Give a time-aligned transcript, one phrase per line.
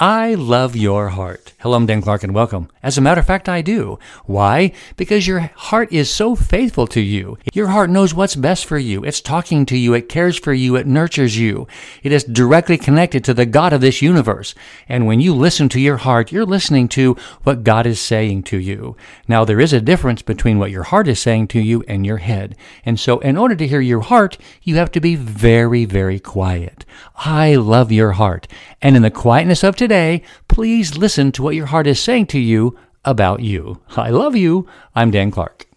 [0.00, 1.54] I love your heart.
[1.58, 2.70] Hello, I'm Dan Clark and welcome.
[2.84, 3.98] As a matter of fact, I do.
[4.26, 4.70] Why?
[4.96, 7.36] Because your heart is so faithful to you.
[7.52, 9.02] Your heart knows what's best for you.
[9.02, 9.94] It's talking to you.
[9.94, 10.76] It cares for you.
[10.76, 11.66] It nurtures you.
[12.04, 14.54] It is directly connected to the God of this universe.
[14.88, 18.56] And when you listen to your heart, you're listening to what God is saying to
[18.56, 18.96] you.
[19.26, 22.18] Now, there is a difference between what your heart is saying to you and your
[22.18, 22.54] head.
[22.86, 26.77] And so, in order to hear your heart, you have to be very, very quiet.
[27.16, 28.48] I love your heart.
[28.82, 32.38] And in the quietness of today, please listen to what your heart is saying to
[32.38, 33.80] you about you.
[33.96, 34.66] I love you.
[34.94, 35.67] I'm Dan Clark.